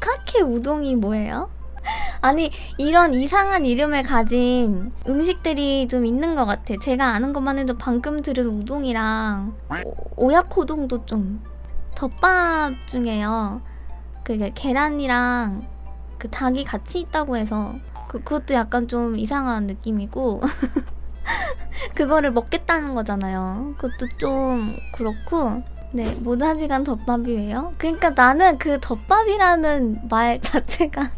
카케 0.00 0.40
우동이 0.40 0.96
뭐예요? 0.96 1.50
아니 2.22 2.50
이런 2.78 3.12
이상한 3.12 3.66
이름을 3.66 4.04
가진 4.04 4.90
음식들이 5.06 5.86
좀 5.86 6.06
있는 6.06 6.34
것 6.34 6.46
같아. 6.46 6.74
제가 6.80 7.08
아는 7.08 7.34
것만 7.34 7.58
해도 7.58 7.76
방금 7.76 8.22
들은 8.22 8.46
우동이랑 8.46 9.54
오- 9.84 10.28
오야코동도 10.28 11.04
좀 11.04 11.44
덮밥 11.94 12.72
중에요. 12.86 13.60
그 14.24 14.50
계란이랑 14.54 15.66
그 16.16 16.30
닭이 16.30 16.64
같이 16.64 17.00
있다고 17.00 17.36
해서 17.36 17.74
그, 18.08 18.22
그것도 18.22 18.54
약간 18.54 18.88
좀 18.88 19.18
이상한 19.18 19.66
느낌이고 19.66 20.40
그거를 21.94 22.32
먹겠다는 22.32 22.94
거잖아요. 22.94 23.74
그것도 23.78 24.08
좀 24.18 24.74
그렇고 24.94 25.62
네 25.92 26.10
모다지간 26.20 26.84
덮밥이 26.84 27.34
왜요? 27.34 27.72
그러니까 27.78 28.10
나는 28.10 28.58
그 28.58 28.78
덮밥이라는 28.80 30.08
말 30.08 30.40
자체가 30.42 31.10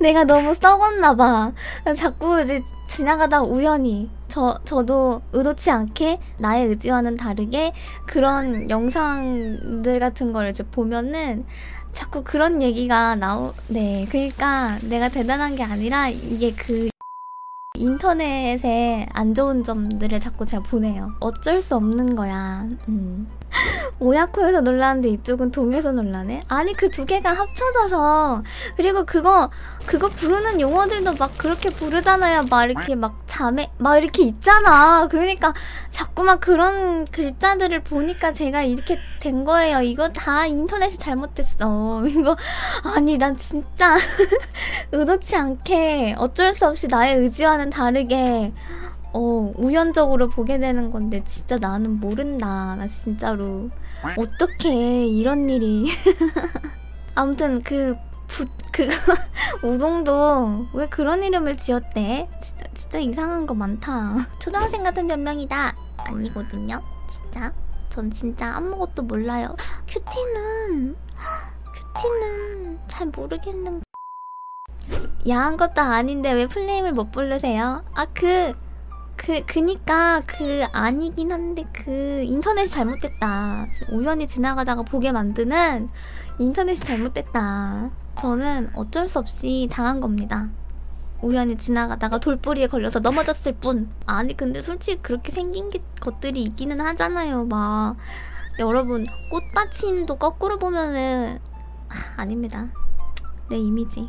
내가 0.00 0.24
너무 0.24 0.52
썩었나 0.52 1.14
봐. 1.14 1.52
자꾸 1.96 2.40
이제 2.42 2.62
지나가다 2.88 3.42
우연히 3.42 4.10
저 4.28 4.58
저도 4.64 5.22
의도치 5.32 5.70
않게 5.70 6.18
나의 6.38 6.66
의지와는 6.68 7.14
다르게 7.14 7.72
그런 8.06 8.68
영상들 8.68 9.98
같은 9.98 10.32
거를 10.32 10.50
이제 10.50 10.62
보면은 10.64 11.46
자꾸 11.92 12.22
그런 12.24 12.62
얘기가 12.62 13.14
나오 13.16 13.52
네 13.68 14.06
그러니까 14.10 14.78
내가 14.82 15.08
대단한 15.08 15.56
게 15.56 15.62
아니라 15.62 16.08
이게 16.08 16.52
그 16.52 16.91
인터넷에 17.78 19.06
안 19.12 19.34
좋은 19.34 19.64
점들을 19.64 20.20
자꾸 20.20 20.44
제가 20.44 20.62
보내요. 20.62 21.12
어쩔 21.20 21.60
수 21.60 21.74
없는 21.74 22.14
거야. 22.14 22.68
음. 22.88 23.26
오야코에서 23.98 24.60
놀라는데 24.62 25.08
이쪽은 25.08 25.50
동에서 25.50 25.92
놀라네? 25.92 26.42
아니 26.48 26.74
그 26.74 26.92
두 26.92 27.06
개가 27.06 27.32
합쳐져서. 27.32 28.42
그리고 28.76 29.04
그거 29.06 29.50
그거 29.86 30.08
부르는 30.08 30.60
용어들도 30.60 31.14
막 31.14 31.36
그렇게 31.38 31.70
부르잖아요. 31.70 32.42
막 32.50 32.64
이렇게 32.64 32.94
막 32.94 33.22
자매 33.26 33.70
막 33.78 33.96
이렇게 33.96 34.24
있잖아. 34.24 35.08
그러니까 35.08 35.54
자꾸만 35.90 36.38
그런 36.38 37.04
글자들을 37.06 37.82
보니까 37.84 38.32
제가 38.32 38.62
이렇게 38.62 38.98
된 39.20 39.44
거예요. 39.44 39.80
이거 39.80 40.10
다 40.10 40.46
인터넷이 40.46 40.98
잘못됐어. 40.98 42.04
이거 42.06 42.36
아니 42.94 43.16
난 43.16 43.36
진짜 43.36 43.96
의도치 44.92 45.34
않게 45.36 46.16
어쩔 46.18 46.52
수 46.54 46.66
없이 46.66 46.88
나의 46.88 47.16
의지와는 47.16 47.70
다르게 47.70 48.52
어, 49.14 49.52
우연적으로 49.56 50.28
보게 50.28 50.58
되는 50.58 50.90
건데 50.90 51.22
진짜 51.26 51.58
나는 51.58 52.00
모른다. 52.00 52.74
나 52.76 52.86
진짜로 52.88 53.70
어떻게 54.16 55.06
이런 55.06 55.48
일이 55.50 55.86
아무튼 57.14 57.62
그 57.62 57.94
부, 58.26 58.46
그 58.72 58.88
우동도 59.66 60.66
왜 60.74 60.86
그런 60.88 61.22
이름을 61.22 61.56
지었대? 61.58 62.28
진짜 62.40 62.66
진짜 62.74 62.98
이상한 62.98 63.46
거 63.46 63.52
많다. 63.54 64.16
초등학생 64.40 64.82
같은 64.82 65.06
변명이다. 65.06 65.76
아니거든요. 65.98 66.80
진짜. 67.10 67.52
전 67.90 68.10
진짜 68.10 68.46
아무것도 68.56 69.02
몰라요. 69.02 69.54
큐티는 69.86 70.96
큐티는 71.94 72.78
잘 72.88 73.08
모르겠는. 73.08 73.82
야한 75.28 75.56
것도 75.58 75.82
아닌데 75.82 76.32
왜 76.32 76.46
플레임을 76.48 76.92
못 76.92 77.12
부르세요? 77.12 77.84
아 77.94 78.06
그 78.06 78.54
그 79.24 79.40
그니까 79.46 80.20
그 80.26 80.64
아니긴 80.72 81.30
한데 81.30 81.64
그 81.72 82.24
인터넷이 82.26 82.68
잘못됐다. 82.68 83.66
우연히 83.92 84.26
지나가다가 84.26 84.82
보게 84.82 85.12
만드는 85.12 85.88
인터넷이 86.38 86.78
잘못됐다. 86.78 87.90
저는 88.18 88.70
어쩔 88.74 89.08
수 89.08 89.20
없이 89.20 89.68
당한 89.70 90.00
겁니다. 90.00 90.48
우연히 91.22 91.56
지나가다가 91.56 92.18
돌뿌리에 92.18 92.66
걸려서 92.66 92.98
넘어졌을 92.98 93.52
뿐. 93.52 93.88
아니 94.06 94.36
근데 94.36 94.60
솔직히 94.60 95.00
그렇게 95.00 95.30
생긴 95.30 95.70
게, 95.70 95.80
것들이 96.00 96.42
있기는 96.42 96.80
하잖아요. 96.80 97.44
막 97.44 97.96
여러분 98.58 99.06
꽃받침도 99.30 100.16
거꾸로 100.16 100.58
보면은 100.58 101.38
아, 101.88 102.20
아닙니다. 102.20 102.68
내 103.48 103.56
이미지. 103.56 104.08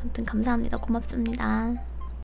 아무튼 0.00 0.24
감사합니다. 0.24 0.78
고맙습니다. 0.78 1.74